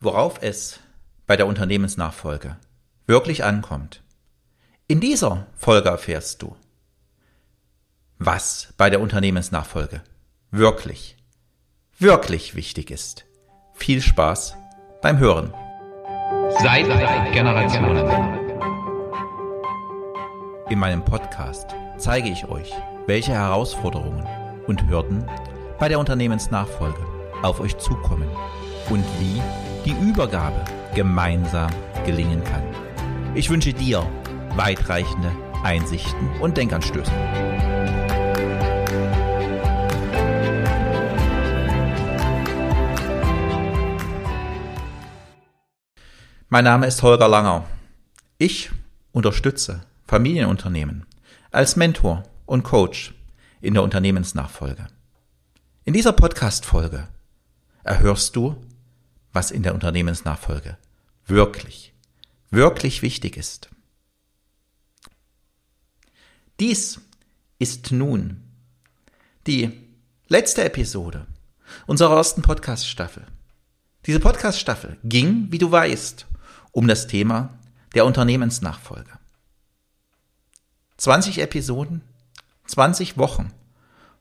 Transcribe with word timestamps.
worauf 0.00 0.42
es 0.42 0.80
bei 1.26 1.36
der 1.36 1.46
Unternehmensnachfolge 1.46 2.56
wirklich 3.06 3.44
ankommt. 3.44 4.02
In 4.86 5.00
dieser 5.00 5.46
Folge 5.54 5.90
erfährst 5.90 6.42
du, 6.42 6.56
was 8.18 8.72
bei 8.76 8.90
der 8.90 9.00
Unternehmensnachfolge 9.00 10.02
wirklich, 10.50 11.16
wirklich 11.98 12.54
wichtig 12.54 12.90
ist. 12.90 13.26
Viel 13.74 14.00
Spaß 14.00 14.56
beim 15.02 15.18
Hören. 15.18 15.54
Seit 16.60 16.86
Generationen. 17.32 18.38
In 20.68 20.78
meinem 20.78 21.04
Podcast 21.04 21.74
zeige 21.98 22.30
ich 22.30 22.46
euch, 22.46 22.72
welche 23.06 23.32
Herausforderungen 23.32 24.26
und 24.66 24.88
Hürden 24.88 25.28
bei 25.78 25.88
der 25.88 25.98
Unternehmensnachfolge 25.98 27.06
auf 27.42 27.60
euch 27.60 27.76
zukommen 27.78 28.28
und 28.88 29.04
wie 29.18 29.40
die 29.84 29.92
Übergabe 29.92 30.64
gemeinsam 30.94 31.70
gelingen 32.04 32.42
kann. 32.44 32.62
Ich 33.34 33.50
wünsche 33.50 33.72
dir 33.72 34.06
weitreichende 34.56 35.30
Einsichten 35.62 36.28
und 36.40 36.56
Denkanstöße. 36.56 37.12
Mein 46.48 46.64
Name 46.64 46.86
ist 46.86 47.02
Holger 47.02 47.28
Langer. 47.28 47.64
Ich 48.38 48.70
unterstütze 49.12 49.82
Familienunternehmen 50.06 51.06
als 51.52 51.76
Mentor 51.76 52.24
und 52.46 52.64
Coach 52.64 53.14
in 53.60 53.74
der 53.74 53.84
Unternehmensnachfolge. 53.84 54.88
In 55.84 55.92
dieser 55.92 56.12
Podcast-Folge 56.12 57.06
erhörst 57.84 58.34
du, 58.34 58.56
was 59.32 59.50
in 59.50 59.62
der 59.62 59.74
Unternehmensnachfolge 59.74 60.76
wirklich, 61.26 61.92
wirklich 62.50 63.02
wichtig 63.02 63.36
ist. 63.36 63.68
Dies 66.58 67.00
ist 67.58 67.92
nun 67.92 68.42
die 69.46 69.72
letzte 70.28 70.64
Episode 70.64 71.26
unserer 71.86 72.16
ersten 72.16 72.42
Podcast-Staffel. 72.42 73.26
Diese 74.06 74.20
Podcast-Staffel 74.20 74.98
ging, 75.04 75.46
wie 75.50 75.58
du 75.58 75.70
weißt, 75.70 76.26
um 76.72 76.88
das 76.88 77.06
Thema 77.06 77.58
der 77.94 78.04
Unternehmensnachfolge. 78.04 79.10
20 80.96 81.38
Episoden, 81.38 82.02
20 82.66 83.16
Wochen. 83.16 83.52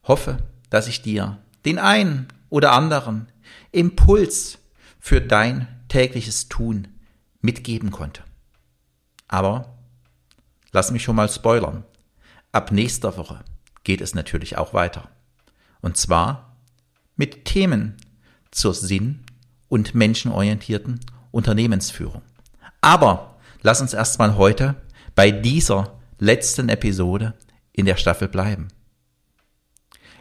Hoffe, 0.04 0.38
dass 0.70 0.88
ich 0.88 1.02
dir 1.02 1.40
den 1.66 1.78
einen 1.78 2.28
oder 2.50 2.72
anderen 2.72 3.28
Impuls 3.72 4.59
für 5.00 5.22
dein 5.22 5.68
tägliches 5.88 6.50
Tun 6.50 6.88
mitgeben 7.42 7.92
konnte. 7.92 8.24
Aber 9.28 9.78
lass 10.72 10.92
mich 10.92 11.04
schon 11.04 11.16
mal 11.16 11.30
spoilern. 11.30 11.84
Ab 12.52 12.72
nächster 12.72 13.18
Woche 13.18 13.44
geht 13.84 14.02
es 14.02 14.16
natürlich 14.16 14.58
auch 14.58 14.74
weiter. 14.74 15.10
Und 15.82 15.98
zwar 15.98 16.58
mit 17.16 17.46
Themen 17.46 17.98
zur 18.52 18.74
sinn- 18.74 19.24
und 19.68 19.96
menschenorientierten 19.96 21.00
Unternehmensführung. 21.32 22.22
Aber 22.82 23.38
lass 23.62 23.82
uns 23.82 23.94
erstmal 23.94 24.36
heute 24.36 24.76
bei 25.16 25.32
dieser 25.32 26.00
letzten 26.18 26.70
Episode 26.70 27.36
in 27.72 27.86
der 27.86 27.98
Staffel 27.98 28.28
bleiben. 28.28 28.70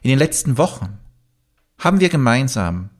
In 0.02 0.10
den 0.10 0.18
letzten 0.18 0.58
Wochen 0.58 0.98
haben 1.78 2.00
wir 2.00 2.08
gemeinsam, 2.08 2.90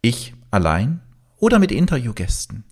ich 0.00 0.34
allein 0.52 1.00
oder 1.38 1.58
mit 1.58 1.72
Interviewgästen, 1.72 2.62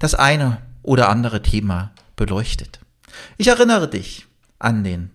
das 0.00 0.16
eine 0.16 0.60
oder 0.82 1.08
andere 1.08 1.42
Thema 1.42 1.92
beleuchtet. 2.16 2.80
Ich 3.36 3.46
erinnere 3.46 3.88
dich 3.88 4.26
an 4.58 4.82
den 4.82 5.10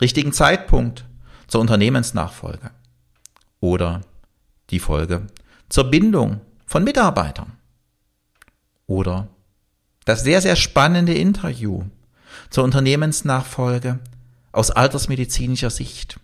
richtigen 0.00 0.32
Zeitpunkt 0.32 1.06
zur 1.46 1.62
Unternehmensnachfolge 1.62 2.70
oder 3.60 4.02
die 4.70 4.80
Folge 4.80 5.26
zur 5.68 5.84
Bindung 5.84 6.40
von 6.66 6.84
Mitarbeitern 6.84 7.52
oder 8.86 9.28
das 10.04 10.22
sehr, 10.22 10.42
sehr 10.42 10.56
spannende 10.56 11.14
Interview 11.14 11.84
zur 12.50 12.64
Unternehmensnachfolge 12.64 14.00
aus 14.52 14.70
altersmedizinischer 14.70 15.70
Sicht. 15.70 16.20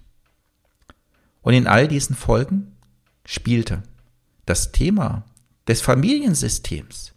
Und 1.42 1.54
in 1.54 1.66
all 1.66 1.88
diesen 1.88 2.14
Folgen 2.14 2.76
spielte 3.24 3.82
das 4.50 4.72
Thema 4.72 5.24
des 5.68 5.80
Familiensystems 5.80 7.14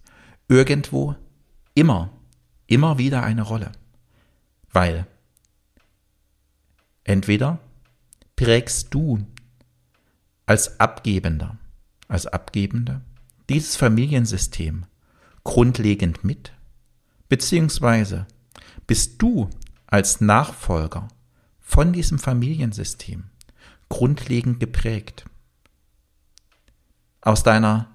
irgendwo 0.47 1.15
immer, 1.73 2.11
immer 2.67 2.99
wieder 2.99 3.23
eine 3.23 3.41
Rolle. 3.41 3.71
Weil 4.71 5.07
entweder 7.03 7.57
prägst 8.35 8.93
du 8.93 9.25
als 10.45 10.79
Abgebender, 10.79 11.57
als 12.07 12.27
Abgebender 12.27 13.01
dieses 13.49 13.77
Familiensystem 13.77 14.85
grundlegend 15.43 16.23
mit, 16.23 16.53
beziehungsweise 17.29 18.27
bist 18.85 19.19
du 19.23 19.49
als 19.87 20.21
Nachfolger 20.21 21.07
von 21.59 21.93
diesem 21.93 22.19
Familiensystem 22.19 23.23
grundlegend 23.89 24.59
geprägt 24.59 25.25
aus 27.23 27.43
deiner 27.43 27.89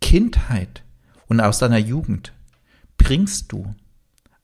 Kindheit 0.00 0.82
und 1.26 1.40
aus 1.40 1.58
deiner 1.58 1.78
Jugend 1.78 2.32
bringst 2.96 3.52
du 3.52 3.74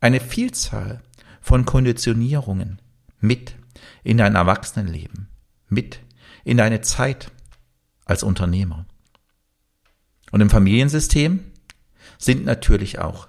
eine 0.00 0.20
Vielzahl 0.20 1.02
von 1.41 1.64
Konditionierungen 1.64 2.80
mit 3.20 3.56
in 4.02 4.16
dein 4.16 4.34
Erwachsenenleben, 4.34 5.28
mit 5.69 6.00
in 6.44 6.56
deine 6.56 6.80
Zeit 6.80 7.30
als 8.04 8.22
Unternehmer. 8.22 8.86
Und 10.31 10.41
im 10.41 10.50
Familiensystem 10.50 11.41
sind 12.19 12.44
natürlich 12.44 12.98
auch 12.98 13.28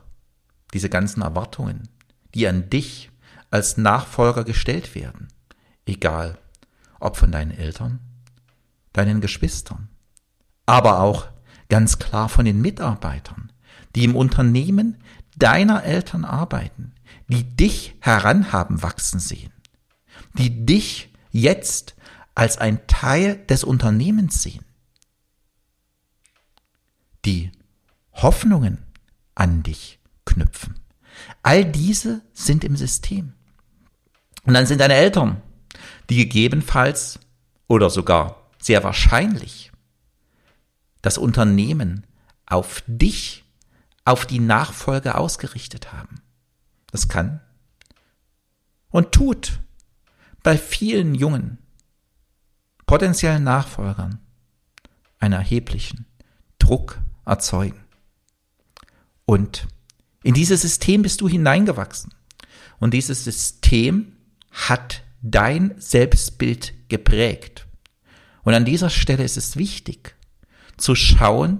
diese 0.73 0.89
ganzen 0.89 1.21
Erwartungen, 1.21 1.89
die 2.33 2.47
an 2.47 2.69
dich 2.69 3.09
als 3.49 3.77
Nachfolger 3.77 4.43
gestellt 4.43 4.95
werden, 4.95 5.29
egal 5.85 6.37
ob 6.99 7.17
von 7.17 7.31
deinen 7.31 7.51
Eltern, 7.51 7.99
deinen 8.91 9.21
Geschwistern, 9.21 9.89
aber 10.65 10.99
auch 10.99 11.27
ganz 11.69 11.99
klar 11.99 12.29
von 12.29 12.45
den 12.45 12.61
Mitarbeitern, 12.61 13.51
die 13.95 14.03
im 14.03 14.15
Unternehmen 14.15 14.97
deiner 15.35 15.83
Eltern 15.83 16.25
arbeiten, 16.25 16.93
die 17.27 17.43
dich 17.43 17.95
heranhaben 17.99 18.81
wachsen 18.81 19.19
sehen, 19.19 19.51
die 20.37 20.65
dich 20.65 21.09
jetzt 21.31 21.95
als 22.35 22.57
ein 22.57 22.85
Teil 22.87 23.37
des 23.47 23.63
Unternehmens 23.63 24.41
sehen, 24.41 24.65
die 27.25 27.51
Hoffnungen 28.13 28.83
an 29.33 29.63
dich 29.63 29.99
knüpfen. 30.25 30.79
All 31.43 31.65
diese 31.65 32.21
sind 32.33 32.63
im 32.63 32.75
System. 32.75 33.33
Und 34.43 34.53
dann 34.53 34.65
sind 34.65 34.81
deine 34.81 34.95
Eltern, 34.95 35.41
die 36.09 36.17
gegebenenfalls 36.17 37.19
oder 37.67 37.89
sogar 37.89 38.49
sehr 38.59 38.83
wahrscheinlich 38.83 39.71
das 41.05 41.17
Unternehmen 41.17 42.05
auf 42.45 42.83
dich, 42.87 43.43
auf 44.05 44.25
die 44.25 44.39
Nachfolge 44.39 45.15
ausgerichtet 45.15 45.93
haben. 45.93 46.21
Das 46.91 47.07
kann 47.07 47.41
und 48.89 49.11
tut 49.11 49.59
bei 50.41 50.57
vielen 50.57 51.15
jungen, 51.15 51.57
potenziellen 52.85 53.43
Nachfolgern 53.43 54.19
einen 55.19 55.33
erheblichen 55.33 56.05
Druck 56.59 57.01
erzeugen. 57.25 57.83
Und 59.25 59.67
in 60.23 60.33
dieses 60.33 60.61
System 60.61 61.01
bist 61.01 61.19
du 61.19 61.27
hineingewachsen. 61.27 62.13
Und 62.79 62.93
dieses 62.93 63.25
System 63.25 64.15
hat 64.51 65.03
dein 65.21 65.73
Selbstbild 65.77 66.73
geprägt. 66.87 67.67
Und 68.43 68.53
an 68.53 68.63
dieser 68.63 68.89
Stelle 68.89 69.23
ist 69.23 69.35
es 69.35 69.57
wichtig, 69.57 70.15
zu 70.77 70.95
schauen, 70.95 71.59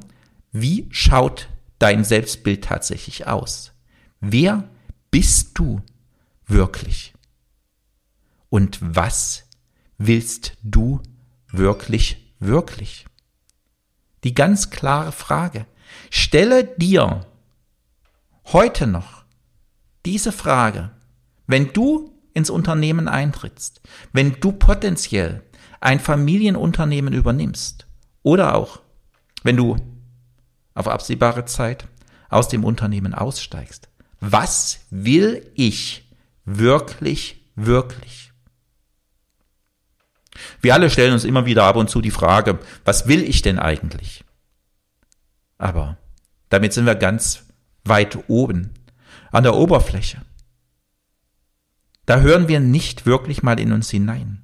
wie 0.52 0.88
schaut 0.92 1.50
dein 1.80 2.04
Selbstbild 2.04 2.64
tatsächlich 2.64 3.28
aus? 3.28 3.74
Wer 4.20 4.70
bist 5.12 5.58
du 5.58 5.82
wirklich? 6.46 7.14
Und 8.50 8.80
was 8.82 9.44
willst 9.98 10.54
du 10.64 11.02
wirklich, 11.48 12.34
wirklich? 12.40 13.06
Die 14.24 14.34
ganz 14.34 14.70
klare 14.70 15.12
Frage. 15.12 15.66
Stelle 16.10 16.64
dir 16.64 17.26
heute 18.46 18.88
noch 18.88 19.26
diese 20.06 20.32
Frage, 20.32 20.92
wenn 21.48 21.74
du 21.74 22.12
ins 22.34 22.50
Unternehmen 22.50 23.08
eintrittst, 23.08 23.82
wenn 24.14 24.40
du 24.40 24.52
potenziell 24.52 25.44
ein 25.80 26.00
Familienunternehmen 26.00 27.14
übernimmst 27.14 27.88
oder 28.24 28.56
auch 28.56 28.82
wenn 29.46 29.58
du 29.58 29.78
auf 30.74 30.88
absehbare 30.88 31.46
Zeit 31.46 31.88
aus 32.30 32.48
dem 32.50 32.64
Unternehmen 32.64 33.14
aussteigst. 33.14 33.88
Was 34.20 34.80
will 34.90 35.50
ich 35.54 36.10
wirklich, 36.46 37.46
wirklich? 37.56 38.32
Wir 40.62 40.74
alle 40.74 40.90
stellen 40.90 41.14
uns 41.14 41.24
immer 41.24 41.46
wieder 41.46 41.64
ab 41.64 41.76
und 41.76 41.92
zu 41.92 42.02
die 42.02 42.12
Frage, 42.12 42.60
was 42.84 43.08
will 43.08 43.22
ich 43.24 43.44
denn 43.44 43.60
eigentlich? 43.60 44.26
Aber 45.60 45.98
damit 46.50 46.74
sind 46.74 46.88
wir 46.88 46.96
ganz 46.96 47.46
weit 47.84 48.28
oben 48.28 48.74
an 49.32 49.44
der 49.44 49.56
Oberfläche. 49.56 50.22
Da 52.08 52.20
hören 52.20 52.48
wir 52.48 52.60
nicht 52.60 53.06
wirklich 53.06 53.44
mal 53.44 53.60
in 53.60 53.72
uns 53.72 53.92
hinein 53.92 54.42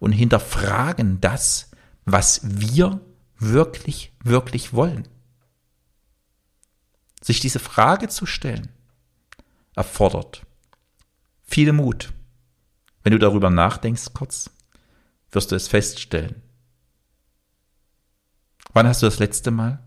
und 0.00 0.10
hinterfragen 0.10 1.20
das, 1.20 1.70
was 2.04 2.40
wir 2.42 3.00
wirklich, 3.38 4.12
wirklich 4.22 4.72
wollen. 4.72 5.08
Sich 7.22 7.40
diese 7.40 7.58
Frage 7.58 8.08
zu 8.08 8.26
stellen, 8.26 8.68
erfordert 9.74 10.46
viel 11.48 11.72
Mut. 11.72 12.12
Wenn 13.02 13.12
du 13.12 13.18
darüber 13.18 13.48
nachdenkst 13.48 14.12
kurz, 14.12 14.50
wirst 15.30 15.50
du 15.50 15.56
es 15.56 15.66
feststellen. 15.66 16.42
Wann 18.74 18.86
hast 18.86 19.02
du 19.02 19.06
das 19.06 19.18
letzte 19.18 19.50
Mal 19.50 19.82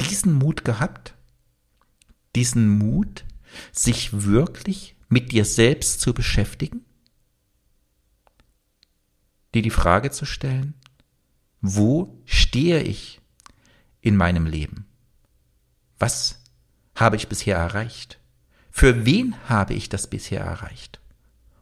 diesen 0.00 0.34
Mut 0.34 0.64
gehabt? 0.64 1.14
Diesen 2.34 2.68
Mut, 2.68 3.24
sich 3.72 4.24
wirklich 4.24 4.96
mit 5.08 5.30
dir 5.30 5.44
selbst 5.44 6.00
zu 6.00 6.12
beschäftigen? 6.12 6.84
Dir 9.54 9.62
die 9.62 9.70
Frage 9.70 10.10
zu 10.10 10.26
stellen, 10.26 10.74
wo 11.74 12.20
stehe 12.24 12.82
ich 12.82 13.20
in 14.00 14.16
meinem 14.16 14.46
Leben? 14.46 14.86
Was 15.98 16.42
habe 16.94 17.16
ich 17.16 17.28
bisher 17.28 17.56
erreicht? 17.56 18.20
Für 18.70 19.06
wen 19.06 19.34
habe 19.48 19.74
ich 19.74 19.88
das 19.88 20.06
bisher 20.06 20.40
erreicht? 20.40 21.00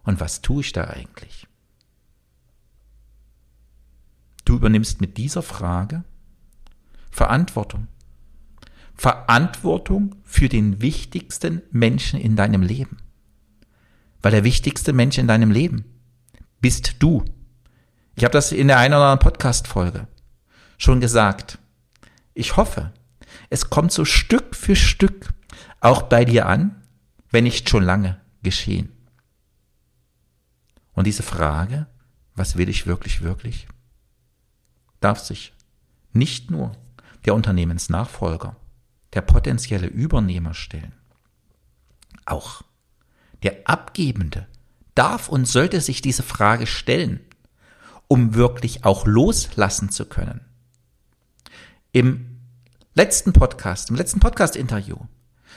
Und 0.02 0.20
was 0.20 0.42
tue 0.42 0.60
ich 0.60 0.72
da 0.72 0.84
eigentlich? 0.84 1.46
Du 4.44 4.56
übernimmst 4.56 5.00
mit 5.00 5.16
dieser 5.16 5.42
Frage 5.42 6.04
Verantwortung. 7.10 7.88
Verantwortung 8.94 10.16
für 10.24 10.48
den 10.48 10.80
wichtigsten 10.80 11.62
Menschen 11.70 12.20
in 12.20 12.36
deinem 12.36 12.62
Leben. 12.62 12.98
Weil 14.20 14.32
der 14.32 14.44
wichtigste 14.44 14.92
Mensch 14.92 15.18
in 15.18 15.28
deinem 15.28 15.50
Leben 15.50 15.84
bist 16.60 16.96
du. 16.98 17.24
Ich 18.16 18.24
habe 18.24 18.32
das 18.32 18.52
in 18.52 18.68
der 18.68 18.78
einen 18.78 18.94
oder 18.94 19.04
anderen 19.04 19.18
Podcast-Folge 19.18 20.06
schon 20.78 21.00
gesagt. 21.00 21.58
Ich 22.32 22.56
hoffe, 22.56 22.92
es 23.50 23.70
kommt 23.70 23.92
so 23.92 24.04
Stück 24.04 24.54
für 24.54 24.76
Stück 24.76 25.32
auch 25.80 26.02
bei 26.02 26.24
dir 26.24 26.46
an, 26.46 26.82
wenn 27.30 27.44
nicht 27.44 27.68
schon 27.68 27.82
lange 27.82 28.20
geschehen. 28.42 28.92
Und 30.92 31.06
diese 31.06 31.22
Frage, 31.22 31.86
was 32.34 32.56
will 32.56 32.68
ich 32.68 32.86
wirklich, 32.86 33.22
wirklich, 33.22 33.66
darf 35.00 35.18
sich 35.18 35.52
nicht 36.12 36.50
nur 36.50 36.72
der 37.24 37.34
Unternehmensnachfolger, 37.34 38.56
der 39.12 39.22
potenzielle 39.22 39.86
Übernehmer 39.86 40.54
stellen. 40.54 40.94
Auch 42.26 42.62
der 43.42 43.68
Abgebende 43.68 44.46
darf 44.94 45.28
und 45.28 45.46
sollte 45.46 45.80
sich 45.80 46.00
diese 46.00 46.22
Frage 46.22 46.66
stellen, 46.66 47.20
um 48.08 48.34
wirklich 48.34 48.84
auch 48.84 49.06
loslassen 49.06 49.90
zu 49.90 50.06
können. 50.06 50.40
Im 51.92 52.40
letzten 52.94 53.32
Podcast, 53.32 53.90
im 53.90 53.96
letzten 53.96 54.20
Podcast-Interview 54.20 54.96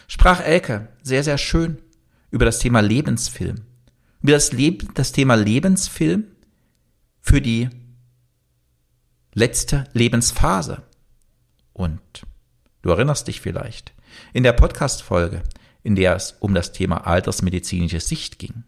sprach 0.08 0.42
Elke 0.42 0.90
sehr, 1.04 1.24
sehr 1.24 1.38
schön 1.38 1.82
über 2.32 2.46
das 2.46 2.60
Thema 2.60 2.82
Lebensfilm. 2.82 3.66
Über 4.22 4.34
das, 4.34 4.52
Leb 4.52 4.94
das 4.96 5.12
Thema 5.12 5.36
Lebensfilm 5.36 6.26
für 7.22 7.42
die 7.42 7.70
letzte 9.34 9.86
Lebensphase. 9.94 10.84
Und 11.74 12.02
du 12.82 12.90
erinnerst 12.90 13.28
dich 13.28 13.42
vielleicht, 13.42 13.94
in 14.34 14.44
der 14.44 14.54
Podcast-Folge, 14.54 15.44
in 15.84 15.96
der 15.96 16.16
es 16.16 16.36
um 16.40 16.54
das 16.54 16.72
Thema 16.72 17.06
altersmedizinische 17.06 18.00
Sicht 18.00 18.40
ging, 18.40 18.64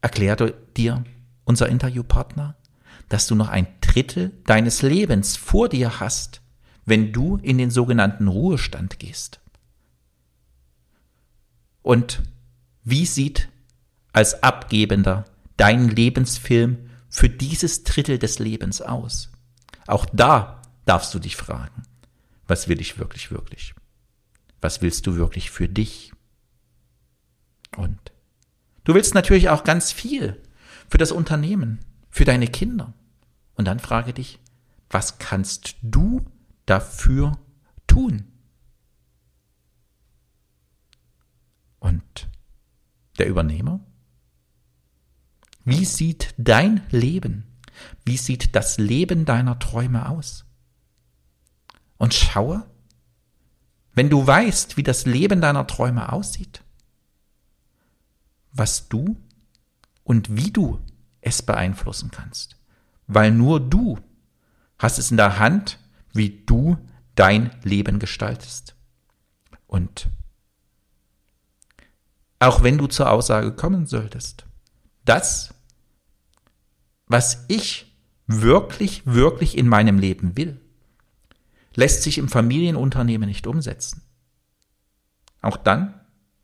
erklärte 0.00 0.54
dir 0.76 1.04
unser 1.44 1.68
Interviewpartner, 1.68 2.56
dass 3.08 3.26
du 3.26 3.34
noch 3.34 3.48
ein 3.48 3.66
Drittel 3.80 4.32
deines 4.46 4.82
Lebens 4.82 5.36
vor 5.36 5.68
dir 5.68 6.00
hast, 6.00 6.40
wenn 6.84 7.12
du 7.12 7.36
in 7.36 7.58
den 7.58 7.70
sogenannten 7.70 8.28
Ruhestand 8.28 8.98
gehst. 8.98 9.40
Und 11.82 12.22
wie 12.84 13.06
sieht 13.06 13.48
als 14.12 14.42
Abgebender 14.42 15.24
dein 15.56 15.88
Lebensfilm 15.88 16.90
für 17.08 17.28
dieses 17.28 17.84
Drittel 17.84 18.18
des 18.18 18.38
Lebens 18.38 18.80
aus? 18.80 19.30
Auch 19.86 20.06
da 20.12 20.62
darfst 20.84 21.12
du 21.14 21.18
dich 21.18 21.36
fragen, 21.36 21.82
was 22.46 22.68
will 22.68 22.80
ich 22.80 22.98
wirklich, 22.98 23.30
wirklich? 23.30 23.74
Was 24.60 24.80
willst 24.80 25.06
du 25.06 25.16
wirklich 25.16 25.50
für 25.50 25.68
dich? 25.68 26.12
Und 27.76 27.98
du 28.84 28.94
willst 28.94 29.14
natürlich 29.14 29.48
auch 29.48 29.64
ganz 29.64 29.92
viel 29.92 30.40
für 30.92 30.98
das 30.98 31.10
Unternehmen, 31.10 31.78
für 32.10 32.26
deine 32.26 32.48
Kinder. 32.48 32.92
Und 33.54 33.64
dann 33.64 33.78
frage 33.78 34.12
dich, 34.12 34.40
was 34.90 35.16
kannst 35.16 35.76
du 35.80 36.20
dafür 36.66 37.38
tun? 37.86 38.30
Und 41.78 42.28
der 43.16 43.26
Übernehmer? 43.26 43.80
Wie 45.64 45.86
sieht 45.86 46.34
dein 46.36 46.82
Leben, 46.90 47.46
wie 48.04 48.18
sieht 48.18 48.54
das 48.54 48.76
Leben 48.76 49.24
deiner 49.24 49.58
Träume 49.58 50.10
aus? 50.10 50.44
Und 51.96 52.12
schaue, 52.12 52.70
wenn 53.94 54.10
du 54.10 54.26
weißt, 54.26 54.76
wie 54.76 54.82
das 54.82 55.06
Leben 55.06 55.40
deiner 55.40 55.66
Träume 55.66 56.12
aussieht, 56.12 56.62
was 58.52 58.90
du 58.90 59.16
und 60.04 60.36
wie 60.36 60.50
du 60.50 60.80
es 61.20 61.42
beeinflussen 61.42 62.10
kannst. 62.10 62.56
Weil 63.06 63.30
nur 63.30 63.60
du 63.60 63.98
hast 64.78 64.98
es 64.98 65.10
in 65.10 65.16
der 65.16 65.38
Hand, 65.38 65.78
wie 66.12 66.42
du 66.44 66.76
dein 67.14 67.50
Leben 67.62 67.98
gestaltest. 67.98 68.74
Und 69.66 70.08
auch 72.38 72.62
wenn 72.62 72.78
du 72.78 72.88
zur 72.88 73.10
Aussage 73.10 73.52
kommen 73.52 73.86
solltest, 73.86 74.44
das, 75.04 75.54
was 77.06 77.44
ich 77.48 77.96
wirklich, 78.26 79.06
wirklich 79.06 79.56
in 79.56 79.68
meinem 79.68 79.98
Leben 79.98 80.36
will, 80.36 80.60
lässt 81.74 82.02
sich 82.02 82.18
im 82.18 82.28
Familienunternehmen 82.28 83.28
nicht 83.28 83.46
umsetzen. 83.46 84.02
Auch 85.40 85.56
dann 85.56 86.00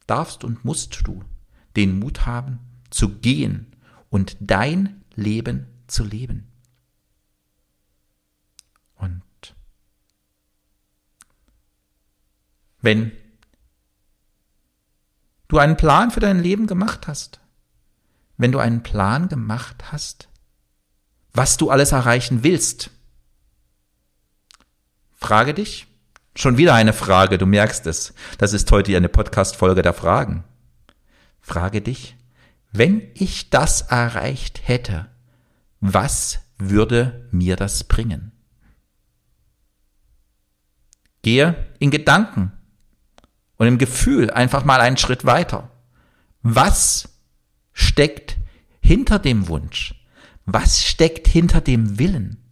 darfst 0.06 0.44
und 0.44 0.64
musst 0.64 1.06
du 1.06 1.22
den 1.76 1.98
Mut 1.98 2.26
haben, 2.26 2.60
zu 2.90 3.18
gehen 3.18 3.74
und 4.10 4.36
dein 4.40 5.04
Leben 5.14 5.66
zu 5.86 6.04
leben. 6.04 6.50
Und 8.96 9.22
wenn 12.80 13.12
du 15.48 15.58
einen 15.58 15.76
Plan 15.76 16.10
für 16.10 16.20
dein 16.20 16.40
Leben 16.40 16.66
gemacht 16.66 17.08
hast, 17.08 17.40
wenn 18.36 18.52
du 18.52 18.58
einen 18.58 18.82
Plan 18.82 19.28
gemacht 19.28 19.90
hast, 19.90 20.28
was 21.32 21.56
du 21.56 21.70
alles 21.70 21.92
erreichen 21.92 22.42
willst, 22.42 22.90
frage 25.14 25.54
dich, 25.54 25.86
schon 26.36 26.56
wieder 26.56 26.74
eine 26.74 26.92
Frage, 26.92 27.38
du 27.38 27.46
merkst 27.46 27.86
es, 27.86 28.14
das 28.38 28.52
ist 28.52 28.70
heute 28.70 28.96
eine 28.96 29.08
Podcast-Folge 29.08 29.82
der 29.82 29.94
Fragen. 29.94 30.44
Frage 31.40 31.80
dich, 31.80 32.16
wenn 32.78 33.10
ich 33.14 33.50
das 33.50 33.82
erreicht 33.82 34.60
hätte, 34.64 35.08
was 35.80 36.38
würde 36.58 37.28
mir 37.32 37.56
das 37.56 37.84
bringen? 37.84 38.32
Gehe 41.22 41.66
in 41.80 41.90
Gedanken 41.90 42.52
und 43.56 43.66
im 43.66 43.78
Gefühl 43.78 44.30
einfach 44.30 44.64
mal 44.64 44.80
einen 44.80 44.96
Schritt 44.96 45.24
weiter. 45.24 45.70
Was 46.42 47.08
steckt 47.72 48.36
hinter 48.80 49.18
dem 49.18 49.48
Wunsch? 49.48 49.94
Was 50.46 50.84
steckt 50.84 51.26
hinter 51.26 51.60
dem 51.60 51.98
Willen? 51.98 52.42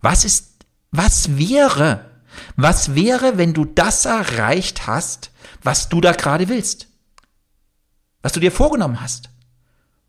Was 0.00 0.24
ist, 0.24 0.64
was 0.90 1.36
wäre, 1.36 2.10
was 2.56 2.94
wäre, 2.94 3.36
wenn 3.36 3.52
du 3.52 3.66
das 3.66 4.06
erreicht 4.06 4.86
hast, 4.86 5.30
was 5.62 5.90
du 5.90 6.00
da 6.00 6.12
gerade 6.12 6.48
willst? 6.48 6.88
Was 8.22 8.32
du 8.32 8.40
dir 8.40 8.50
vorgenommen 8.50 9.00
hast? 9.02 9.28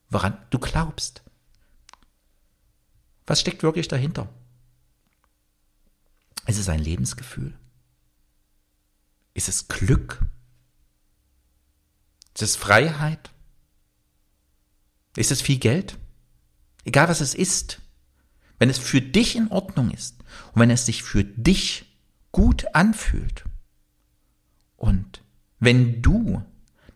Woran 0.10 0.38
du 0.50 0.60
glaubst? 0.60 1.24
Was 3.26 3.42
steckt 3.42 3.64
wirklich 3.64 3.88
dahinter? 3.88 4.30
Ist 6.48 6.60
es 6.60 6.70
ein 6.70 6.80
Lebensgefühl? 6.80 7.58
Ist 9.34 9.50
es 9.50 9.68
Glück? 9.68 10.22
Ist 12.36 12.44
es 12.44 12.56
Freiheit? 12.56 13.32
Ist 15.16 15.32
es 15.32 15.42
viel 15.42 15.58
Geld? 15.58 15.98
Egal 16.84 17.10
was 17.10 17.22
es 17.22 17.34
ist, 17.34 17.82
wenn 18.60 18.70
es 18.70 18.78
für 18.78 19.02
dich 19.02 19.36
in 19.36 19.50
Ordnung 19.50 19.92
ist 19.92 20.18
und 20.54 20.62
wenn 20.62 20.70
es 20.70 20.86
sich 20.86 21.04
für 21.04 21.24
dich 21.24 21.98
gut 22.32 22.76
anfühlt 22.76 23.46
und 24.76 25.24
wenn 25.60 26.02
du 26.02 26.44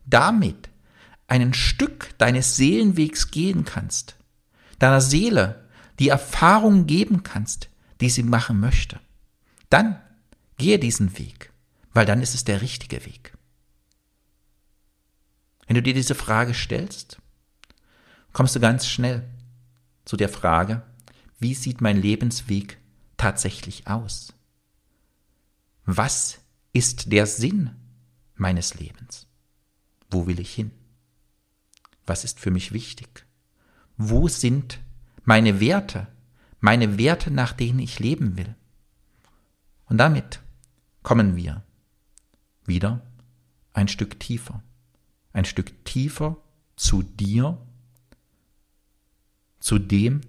damit 0.05 0.68
ein 1.29 1.53
Stück 1.53 2.17
deines 2.17 2.55
Seelenwegs 2.55 3.31
gehen 3.31 3.65
kannst, 3.65 4.17
deiner 4.79 5.01
Seele 5.01 5.67
die 5.99 6.09
Erfahrung 6.09 6.87
geben 6.87 7.23
kannst, 7.23 7.69
die 8.01 8.09
sie 8.09 8.23
machen 8.23 8.59
möchte, 8.59 8.99
dann 9.69 9.99
gehe 10.57 10.79
diesen 10.79 11.17
Weg, 11.17 11.51
weil 11.93 12.05
dann 12.05 12.21
ist 12.21 12.33
es 12.33 12.43
der 12.45 12.61
richtige 12.61 13.05
Weg. 13.05 13.37
Wenn 15.67 15.75
du 15.75 15.83
dir 15.83 15.93
diese 15.93 16.15
Frage 16.15 16.53
stellst, 16.53 17.19
kommst 18.33 18.55
du 18.55 18.59
ganz 18.59 18.87
schnell 18.87 19.29
zu 20.05 20.17
der 20.17 20.29
Frage, 20.29 20.81
wie 21.39 21.53
sieht 21.53 21.81
mein 21.81 22.01
Lebensweg 22.01 22.79
tatsächlich 23.17 23.87
aus? 23.87 24.33
Was 25.85 26.39
ist 26.73 27.11
der 27.11 27.27
Sinn 27.27 27.75
meines 28.35 28.75
Lebens? 28.75 29.27
Wo 30.09 30.25
will 30.25 30.39
ich 30.39 30.53
hin? 30.53 30.71
Was 32.09 32.23
ist 32.23 32.39
für 32.39 32.49
mich 32.49 32.71
wichtig? 32.71 33.27
Wo 33.95 34.27
sind 34.27 34.79
meine 35.25 35.59
Werte, 35.59 36.07
meine 36.59 36.97
Werte, 36.97 37.29
nach 37.29 37.53
denen 37.53 37.77
ich 37.77 37.99
leben 37.99 38.35
will? 38.35 38.55
Und 39.85 39.99
damit 39.99 40.41
kommen 41.03 41.35
wir 41.35 41.63
wieder 42.65 43.05
ein 43.73 43.87
Stück 43.87 44.19
tiefer, 44.19 44.63
ein 45.33 45.45
Stück 45.45 45.85
tiefer 45.85 46.37
zu 46.75 47.03
dir 47.03 47.63
zu 49.59 49.77
dem, 49.77 50.21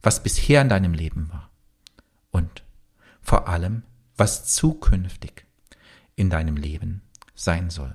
was 0.00 0.22
bisher 0.22 0.62
in 0.62 0.70
deinem 0.70 0.94
Leben 0.94 1.28
war 1.28 1.50
und 2.30 2.64
vor 3.20 3.46
allem, 3.46 3.82
was 4.16 4.46
zukünftig 4.54 5.44
in 6.16 6.30
deinem 6.30 6.56
Leben 6.56 7.02
sein 7.34 7.68
soll. 7.68 7.94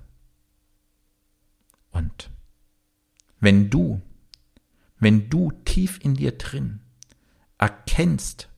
Und 1.90 2.30
wenn 3.46 3.70
du, 3.70 4.02
wenn 4.98 5.30
du 5.30 5.52
tief 5.66 6.00
in 6.04 6.16
dir 6.16 6.32
drin 6.32 6.82
erkennst, 7.60 8.50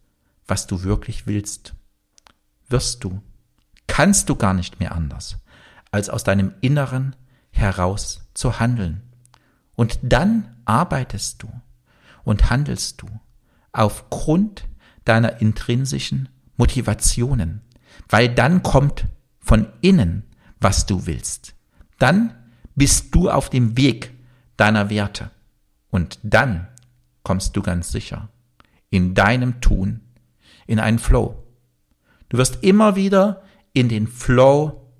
was 0.47 0.65
du 0.65 0.83
wirklich 0.83 1.27
willst, 1.27 1.75
wirst 2.69 3.03
du, 3.03 3.21
kannst 3.87 4.29
du 4.29 4.37
gar 4.37 4.53
nicht 4.53 4.79
mehr 4.79 4.93
anders, 4.93 5.39
als 5.91 6.09
aus 6.09 6.23
deinem 6.23 6.53
Inneren 6.61 7.17
heraus 7.51 8.29
zu 8.33 8.61
handeln. 8.61 9.01
Und 9.75 9.99
dann 10.03 10.55
arbeitest 10.63 11.43
du 11.43 11.49
und 12.23 12.49
handelst 12.49 13.01
du 13.01 13.07
aufgrund 13.73 14.69
deiner 15.03 15.41
intrinsischen 15.41 16.29
Motivationen, 16.55 17.61
weil 18.07 18.33
dann 18.33 18.63
kommt 18.63 19.05
von 19.39 19.67
innen, 19.81 20.23
was 20.61 20.85
du 20.85 21.05
willst. 21.05 21.55
Dann 21.99 22.33
bist 22.75 23.13
du 23.13 23.29
auf 23.29 23.49
dem 23.49 23.75
Weg 23.75 24.16
deiner 24.57 24.89
Werte 24.89 25.31
und 25.89 26.19
dann 26.23 26.67
kommst 27.23 27.55
du 27.55 27.61
ganz 27.61 27.91
sicher 27.91 28.29
in 28.89 29.13
deinem 29.13 29.61
Tun 29.61 30.01
in 30.65 30.79
einen 30.79 30.99
Flow. 30.99 31.43
Du 32.29 32.37
wirst 32.37 32.63
immer 32.63 32.95
wieder 32.95 33.43
in 33.73 33.89
den 33.89 34.07
Flow 34.07 34.91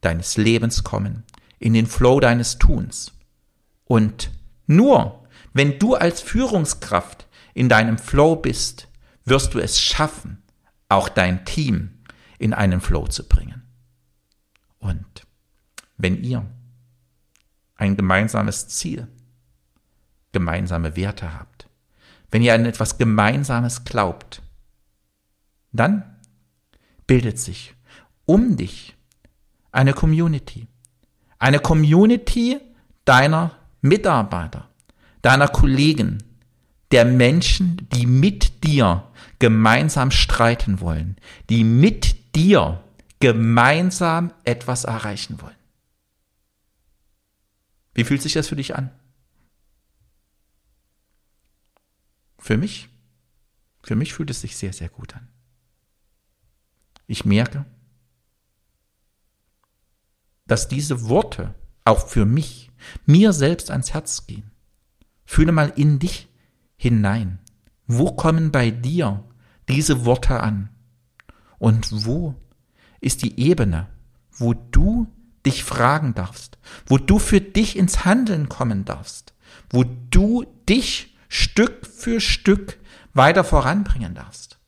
deines 0.00 0.36
Lebens 0.36 0.84
kommen, 0.84 1.24
in 1.58 1.72
den 1.72 1.86
Flow 1.86 2.20
deines 2.20 2.58
Tuns. 2.58 3.12
Und 3.84 4.30
nur 4.66 5.26
wenn 5.52 5.78
du 5.78 5.94
als 5.94 6.20
Führungskraft 6.20 7.26
in 7.54 7.68
deinem 7.68 7.98
Flow 7.98 8.36
bist, 8.36 8.88
wirst 9.24 9.54
du 9.54 9.58
es 9.58 9.80
schaffen, 9.80 10.42
auch 10.88 11.08
dein 11.08 11.44
Team 11.44 11.90
in 12.38 12.52
einen 12.52 12.80
Flow 12.80 13.06
zu 13.06 13.26
bringen. 13.26 13.62
Und 14.78 15.26
wenn 15.96 16.22
ihr 16.22 16.44
ein 17.76 17.96
gemeinsames 17.96 18.68
Ziel, 18.68 19.08
gemeinsame 20.32 20.96
Werte 20.96 21.34
habt, 21.38 21.68
wenn 22.30 22.42
ihr 22.42 22.54
an 22.54 22.66
etwas 22.66 22.98
Gemeinsames 22.98 23.84
glaubt, 23.84 24.42
dann 25.72 26.04
bildet 27.06 27.38
sich 27.38 27.74
um 28.24 28.56
dich 28.56 28.96
eine 29.72 29.92
Community. 29.92 30.66
Eine 31.38 31.60
Community 31.60 32.58
deiner 33.04 33.52
Mitarbeiter, 33.82 34.68
deiner 35.22 35.48
Kollegen, 35.48 36.22
der 36.90 37.04
Menschen, 37.04 37.88
die 37.92 38.06
mit 38.06 38.64
dir 38.64 39.04
gemeinsam 39.38 40.10
streiten 40.10 40.80
wollen, 40.80 41.16
die 41.50 41.62
mit 41.62 42.34
dir 42.34 42.82
gemeinsam 43.20 44.32
etwas 44.44 44.84
erreichen 44.84 45.40
wollen. 45.40 45.55
Wie 47.96 48.04
fühlt 48.04 48.20
sich 48.20 48.34
das 48.34 48.48
für 48.48 48.56
dich 48.56 48.76
an? 48.76 48.90
Für 52.38 52.58
mich? 52.58 52.90
Für 53.82 53.96
mich 53.96 54.12
fühlt 54.12 54.28
es 54.28 54.42
sich 54.42 54.54
sehr, 54.58 54.74
sehr 54.74 54.90
gut 54.90 55.16
an. 55.16 55.28
Ich 57.06 57.24
merke, 57.24 57.64
dass 60.46 60.68
diese 60.68 61.08
Worte 61.08 61.54
auch 61.86 62.06
für 62.06 62.26
mich, 62.26 62.70
mir 63.06 63.32
selbst 63.32 63.70
ans 63.70 63.94
Herz 63.94 64.26
gehen. 64.26 64.50
Fühle 65.24 65.52
mal 65.52 65.72
in 65.76 65.98
dich 65.98 66.28
hinein. 66.76 67.38
Wo 67.86 68.12
kommen 68.12 68.52
bei 68.52 68.70
dir 68.70 69.24
diese 69.70 70.04
Worte 70.04 70.40
an? 70.40 70.68
Und 71.58 72.04
wo 72.04 72.34
ist 73.00 73.22
die 73.22 73.40
Ebene, 73.40 73.88
wo 74.32 74.52
du 74.52 75.06
dich 75.46 75.64
fragen 75.64 76.14
darfst, 76.14 76.58
wo 76.86 76.98
du 76.98 77.18
für 77.18 77.40
dich 77.40 77.76
ins 77.76 78.04
Handeln 78.04 78.48
kommen 78.48 78.84
darfst, 78.84 79.34
wo 79.70 79.84
du 79.84 80.44
dich 80.68 81.16
Stück 81.28 81.86
für 81.86 82.20
Stück 82.20 82.78
weiter 83.14 83.44
voranbringen 83.44 84.14
darfst? 84.14 84.58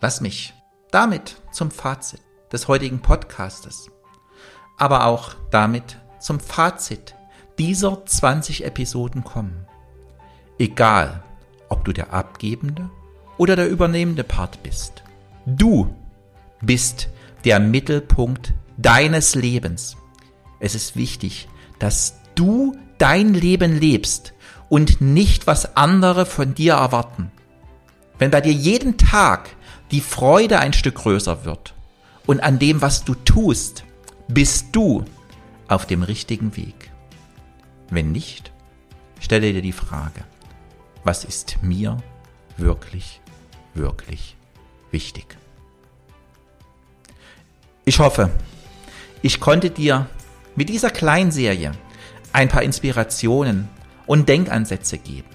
Lass 0.00 0.20
mich 0.20 0.54
damit 0.90 1.36
zum 1.52 1.70
Fazit 1.70 2.20
des 2.52 2.68
heutigen 2.68 3.00
Podcastes, 3.00 3.90
aber 4.76 5.06
auch 5.06 5.34
damit 5.50 5.98
zum 6.20 6.40
Fazit 6.40 7.14
dieser 7.58 8.04
20 8.06 8.64
Episoden 8.64 9.24
kommen. 9.24 9.66
Egal, 10.58 11.22
ob 11.68 11.84
du 11.84 11.92
der 11.92 12.12
abgebende 12.12 12.90
oder 13.36 13.56
der 13.56 13.68
übernehmende 13.68 14.24
Part 14.24 14.62
bist. 14.62 15.02
Du 15.46 15.94
bist 16.60 17.08
der 17.44 17.60
Mittelpunkt 17.60 18.54
deines 18.76 19.34
Lebens. 19.34 19.96
Es 20.60 20.74
ist 20.74 20.96
wichtig, 20.96 21.48
dass 21.78 22.20
du 22.34 22.76
dein 22.98 23.34
Leben 23.34 23.78
lebst 23.78 24.34
und 24.68 25.00
nicht 25.00 25.46
was 25.46 25.76
andere 25.76 26.26
von 26.26 26.54
dir 26.54 26.74
erwarten. 26.74 27.30
Wenn 28.18 28.30
bei 28.30 28.40
dir 28.40 28.52
jeden 28.52 28.96
Tag 28.96 29.50
die 29.90 30.00
Freude 30.00 30.58
ein 30.58 30.72
Stück 30.72 30.96
größer 30.96 31.44
wird 31.44 31.74
und 32.26 32.40
an 32.40 32.58
dem, 32.58 32.82
was 32.82 33.04
du 33.04 33.14
tust, 33.14 33.84
bist 34.26 34.68
du 34.72 35.04
auf 35.68 35.86
dem 35.86 36.02
richtigen 36.02 36.56
Weg? 36.56 36.90
Wenn 37.90 38.12
nicht, 38.12 38.52
stelle 39.20 39.52
dir 39.52 39.62
die 39.62 39.72
Frage, 39.72 40.24
was 41.04 41.24
ist 41.24 41.62
mir 41.62 41.96
wirklich, 42.56 43.20
wirklich 43.74 44.36
wichtig? 44.90 45.38
Ich 47.88 48.00
hoffe, 48.00 48.28
ich 49.22 49.40
konnte 49.40 49.70
dir 49.70 50.08
mit 50.56 50.68
dieser 50.68 50.90
Kleinserie 50.90 51.72
ein 52.34 52.50
paar 52.50 52.62
Inspirationen 52.62 53.66
und 54.04 54.28
Denkansätze 54.28 54.98
geben. 54.98 55.30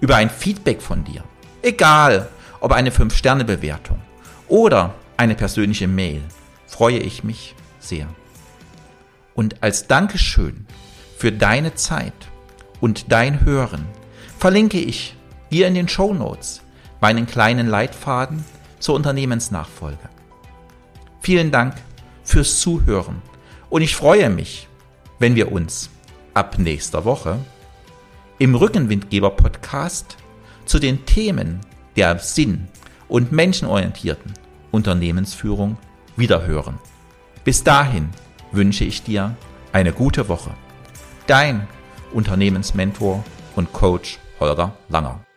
Über 0.00 0.16
ein 0.16 0.30
Feedback 0.30 0.80
von 0.80 1.04
dir. 1.04 1.22
Egal, 1.60 2.30
ob 2.60 2.72
eine 2.72 2.88
5-Sterne-Bewertung 2.88 3.98
oder 4.48 4.94
eine 5.18 5.34
persönliche 5.34 5.88
Mail, 5.88 6.22
freue 6.66 7.00
ich 7.00 7.22
mich 7.22 7.54
sehr. 7.80 8.06
Und 9.34 9.62
als 9.62 9.86
Dankeschön 9.86 10.64
für 11.18 11.32
deine 11.32 11.74
Zeit 11.74 12.30
und 12.80 13.12
dein 13.12 13.44
Hören 13.44 13.84
verlinke 14.38 14.80
ich 14.80 15.16
dir 15.50 15.68
in 15.68 15.74
den 15.74 15.88
Show 15.88 16.14
Notes 16.14 16.62
meinen 17.02 17.26
kleinen 17.26 17.66
Leitfaden 17.68 18.42
zur 18.78 18.94
Unternehmensnachfolge. 18.94 20.08
Vielen 21.20 21.50
Dank 21.50 21.74
fürs 22.22 22.60
Zuhören 22.60 23.22
und 23.70 23.82
ich 23.82 23.96
freue 23.96 24.30
mich, 24.30 24.68
wenn 25.18 25.34
wir 25.34 25.52
uns 25.52 25.90
ab 26.34 26.58
nächster 26.58 27.04
Woche 27.04 27.38
im 28.38 28.54
Rückenwindgeber 28.54 29.30
Podcast 29.30 30.16
zu 30.64 30.78
den 30.78 31.04
Themen 31.06 31.60
der 31.96 32.18
sinn- 32.18 32.68
und 33.08 33.32
menschenorientierten 33.32 34.34
Unternehmensführung 34.70 35.76
wiederhören. 36.16 36.78
Bis 37.44 37.64
dahin 37.64 38.10
wünsche 38.52 38.84
ich 38.84 39.02
dir 39.02 39.34
eine 39.72 39.92
gute 39.92 40.28
Woche. 40.28 40.50
Dein 41.26 41.66
Unternehmensmentor 42.12 43.24
und 43.56 43.72
Coach 43.72 44.18
Holger 44.40 44.76
Langer. 44.88 45.27